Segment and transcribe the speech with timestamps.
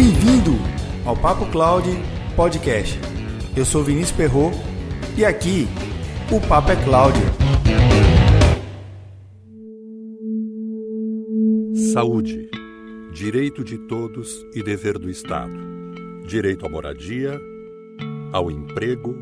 [0.00, 0.52] Bem-vindo
[1.04, 1.84] ao Papo Cloud
[2.36, 2.96] Podcast.
[3.56, 4.52] Eu sou Vinícius Perro
[5.16, 5.66] e aqui
[6.30, 7.18] o Papo é Cloud.
[11.92, 12.48] Saúde,
[13.12, 15.58] direito de todos e dever do Estado.
[16.28, 17.36] Direito à moradia,
[18.32, 19.16] ao emprego,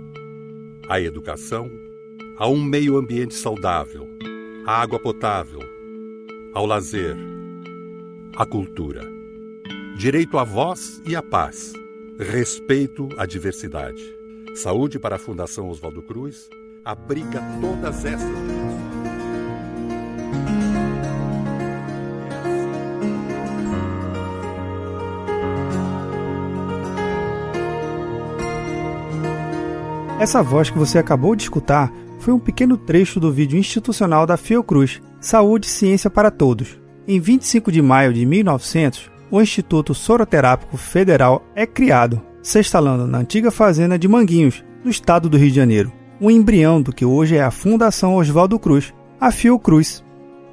[0.91, 1.71] à educação,
[2.37, 4.07] a um meio ambiente saudável,
[4.67, 5.61] à água potável,
[6.53, 7.17] ao lazer,
[8.37, 9.16] à cultura
[9.97, 11.73] direito à voz e à paz,
[12.21, 14.03] respeito à diversidade.
[14.55, 16.51] Saúde para a Fundação Oswaldo Cruz
[16.85, 18.29] abriga todas essas.
[30.21, 34.37] Essa voz que você acabou de escutar foi um pequeno trecho do vídeo institucional da
[34.37, 36.79] Fiocruz, Saúde e Ciência para Todos.
[37.09, 43.19] Em 25 de maio de 1900, o Instituto Soroterápico Federal é criado, se instalando na
[43.19, 47.37] antiga fazenda de Manguinhos, no estado do Rio de Janeiro, um embrião do que hoje
[47.37, 50.05] é a Fundação Oswaldo Cruz, a Fiocruz.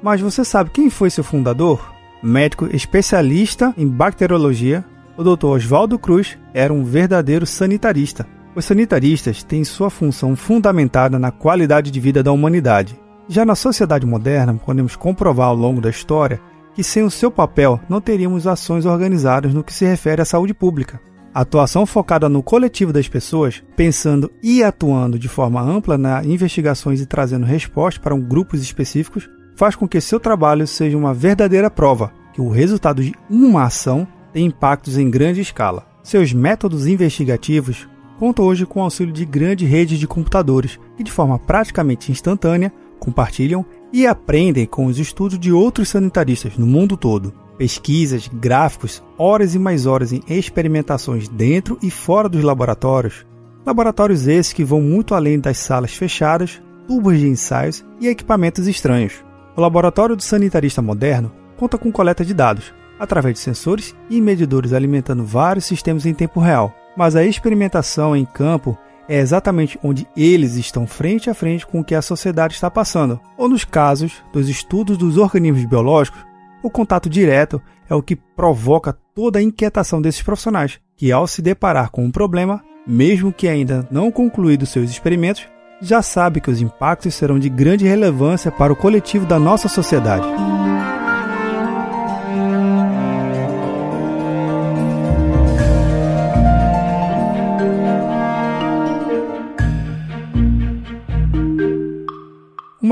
[0.02, 1.94] Mas você sabe quem foi seu fundador?
[2.22, 4.84] Médico especialista em bacteriologia,
[5.16, 5.46] o Dr.
[5.46, 8.26] Oswaldo Cruz era um verdadeiro sanitarista.
[8.54, 12.98] Os sanitaristas têm sua função fundamentada na qualidade de vida da humanidade.
[13.28, 16.40] Já na sociedade moderna, podemos comprovar ao longo da história
[16.74, 20.52] que sem o seu papel não teríamos ações organizadas no que se refere à saúde
[20.52, 21.00] pública.
[21.32, 27.00] A atuação focada no coletivo das pessoas, pensando e atuando de forma ampla nas investigações
[27.00, 31.70] e trazendo respostas para um grupos específicos, faz com que seu trabalho seja uma verdadeira
[31.70, 35.86] prova que o resultado de uma ação tem impactos em grande escala.
[36.02, 41.10] Seus métodos investigativos contam hoje com o auxílio de grandes redes de computadores que, de
[41.10, 43.64] forma praticamente instantânea, compartilham
[43.94, 47.32] e aprendem com os estudos de outros sanitaristas no mundo todo.
[47.56, 53.24] Pesquisas, gráficos, horas e mais horas em experimentações dentro e fora dos laboratórios.
[53.64, 59.24] Laboratórios esses que vão muito além das salas fechadas, tubos de ensaios e equipamentos estranhos.
[59.56, 64.72] O laboratório do sanitarista moderno conta com coleta de dados, através de sensores e medidores
[64.72, 66.74] alimentando vários sistemas em tempo real.
[66.96, 68.76] Mas a experimentação em campo
[69.08, 73.20] é exatamente onde eles estão frente a frente com o que a sociedade está passando.
[73.36, 76.20] Ou nos casos dos estudos dos organismos biológicos,
[76.62, 81.42] o contato direto é o que provoca toda a inquietação desses profissionais, que ao se
[81.42, 85.46] deparar com um problema, mesmo que ainda não concluídos seus experimentos,
[85.80, 90.26] já sabe que os impactos serão de grande relevância para o coletivo da nossa sociedade.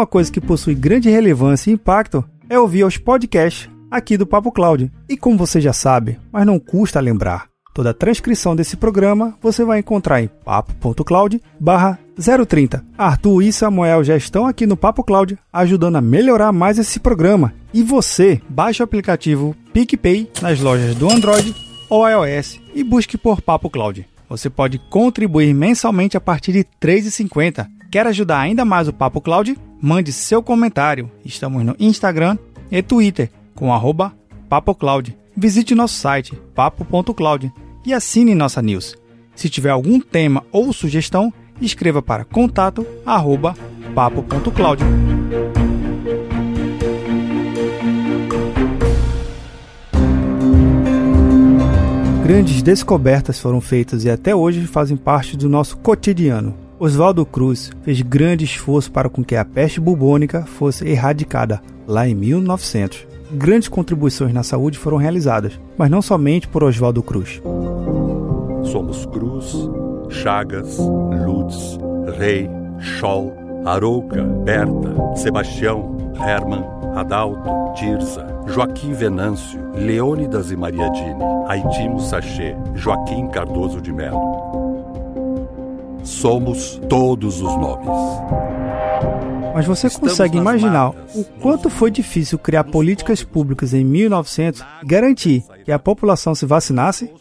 [0.02, 4.50] Uma coisa que possui grande relevância e impacto é ouvir os podcasts aqui do Papo
[4.50, 4.90] Cloud.
[5.08, 9.64] E como você já sabe, mas não custa lembrar, toda a transcrição desse programa você
[9.64, 11.40] vai encontrar em papo.cloud
[12.48, 12.84] 030.
[12.98, 17.54] Arthur e Samuel já estão aqui no Papo Cloud ajudando a melhorar mais esse programa.
[17.72, 21.54] E você, baixe o aplicativo PicPay nas lojas do Android
[21.88, 24.04] ou iOS e busque por Papo Cloud.
[24.28, 27.68] Você pode contribuir mensalmente a partir de R$ 3,50.
[27.88, 29.56] Quer ajudar ainda mais o Papo Cloud?
[29.82, 31.10] Mande seu comentário.
[31.24, 32.38] Estamos no Instagram
[32.70, 33.68] e Twitter com
[34.48, 35.16] papocloud.
[35.36, 37.52] Visite nosso site papo.cloud
[37.84, 38.96] e assine nossa news.
[39.34, 43.56] Se tiver algum tema ou sugestão, escreva para contato arroba
[43.94, 44.84] papo.cloud.
[52.24, 56.61] Grandes descobertas foram feitas e até hoje fazem parte do nosso cotidiano.
[56.84, 62.12] Oswaldo Cruz fez grande esforço para com que a peste bubônica fosse erradicada lá em
[62.12, 63.06] 1900.
[63.30, 67.40] Grandes contribuições na saúde foram realizadas, mas não somente por Oswaldo Cruz.
[68.64, 69.54] Somos Cruz,
[70.08, 70.76] Chagas,
[71.24, 71.78] Lutz,
[72.18, 72.50] Rei,
[72.80, 73.32] Scholl,
[73.64, 76.64] Arouca, Berta, Sebastião, Hermann,
[76.96, 84.61] Adalto, Tirza, Joaquim Venâncio, Leônidas e Mariadine, Aitimo Sachê, Joaquim Cardoso de Melo
[86.02, 87.88] somos todos os nomes.
[89.54, 94.86] Mas você Estamos consegue imaginar o quanto foi difícil criar políticas públicas em 1900 e
[94.86, 97.12] garantir que a população se vacinasse?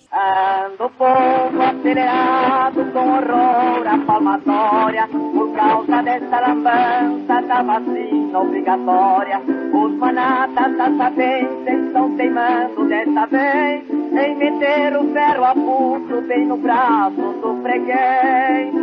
[2.94, 9.42] Com horror a palmatória por causa dessa lambança da vacina obrigatória.
[9.74, 16.46] Os manatas da sabência estão teimando dessa vez em meter o ferro a pulso bem
[16.48, 18.74] no braço do freguês.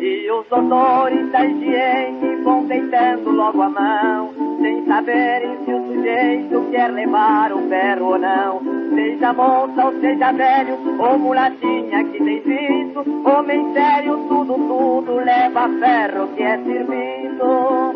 [0.00, 4.30] E os doutores da higiene vão deitando logo a mão,
[4.60, 8.60] sem saberem se o sujeito quer levar o ferro ou não.
[8.94, 15.68] Seja moça ou seja velho, ou mulatinha que tem visto, homem sério, tudo, tudo leva
[15.78, 17.92] ferro que é servido.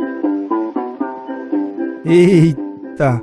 [2.05, 3.23] Eita,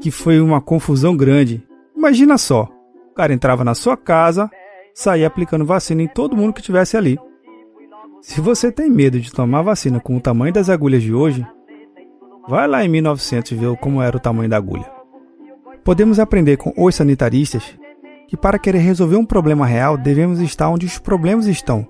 [0.00, 1.66] que foi uma confusão grande.
[1.96, 2.68] Imagina só,
[3.10, 4.50] o cara entrava na sua casa,
[4.94, 7.18] saía aplicando vacina em todo mundo que estivesse ali.
[8.20, 11.46] Se você tem medo de tomar vacina com o tamanho das agulhas de hoje,
[12.50, 14.90] vai lá em 1900 ver como era o tamanho da agulha.
[15.84, 17.78] Podemos aprender com os sanitaristas
[18.26, 21.86] que para querer resolver um problema real devemos estar onde os problemas estão.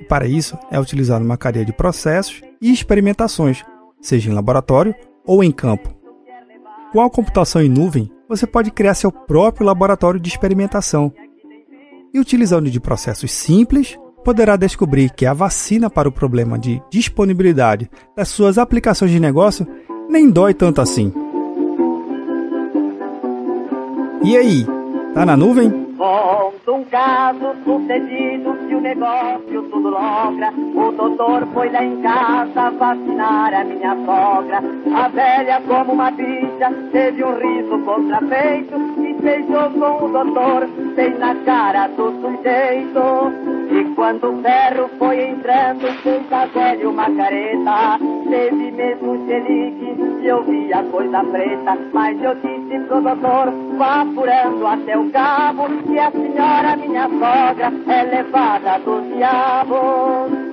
[0.00, 3.62] E para isso é utilizada uma cadeia de processos e experimentações,
[4.00, 4.94] seja em laboratório
[5.26, 5.94] ou em campo.
[6.92, 11.12] Com a computação em nuvem, você pode criar seu próprio laboratório de experimentação.
[12.12, 17.90] E utilizando de processos simples, poderá descobrir que a vacina para o problema de disponibilidade
[18.16, 19.66] das suas aplicações de negócio
[20.10, 21.12] nem dói tanto assim.
[24.22, 24.66] E aí,
[25.14, 25.70] tá na nuvem?
[25.96, 30.52] Conta um caso sucedido que o negócio tudo logra.
[30.74, 34.62] O doutor foi lá em casa vacinar a minha sogra.
[34.94, 40.68] A velha, como uma bicha, teve um riso contrafeito e beijou com o doutor,
[41.00, 43.00] sem na cara do sujeito.
[43.70, 47.98] E quando o ferro foi entrando, fez a velha uma careta.
[48.28, 51.78] Teve mesmo xerique e eu vi a coisa preta.
[51.94, 57.72] Mas eu disse pro doutor, vá apurando até o cabo, que a senhora, minha sogra,
[57.88, 60.50] é levada dos diabos.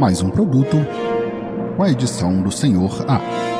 [0.00, 0.76] Mais um produto
[1.76, 3.51] com a edição do Senhor A.